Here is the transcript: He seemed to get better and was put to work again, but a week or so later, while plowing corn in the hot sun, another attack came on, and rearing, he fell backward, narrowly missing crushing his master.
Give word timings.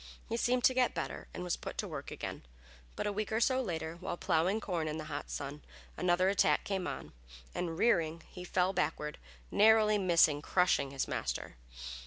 He 0.29 0.35
seemed 0.35 0.63
to 0.63 0.73
get 0.73 0.95
better 0.95 1.27
and 1.31 1.43
was 1.43 1.55
put 1.55 1.77
to 1.77 1.87
work 1.87 2.09
again, 2.09 2.43
but 2.95 3.05
a 3.05 3.11
week 3.11 3.31
or 3.31 3.39
so 3.39 3.61
later, 3.61 3.97
while 3.99 4.17
plowing 4.17 4.59
corn 4.59 4.87
in 4.87 4.97
the 4.97 5.03
hot 5.03 5.29
sun, 5.29 5.61
another 5.95 6.27
attack 6.27 6.63
came 6.63 6.87
on, 6.87 7.13
and 7.53 7.77
rearing, 7.77 8.23
he 8.31 8.43
fell 8.43 8.73
backward, 8.73 9.19
narrowly 9.51 9.99
missing 9.99 10.41
crushing 10.41 10.89
his 10.89 11.07
master. 11.07 11.55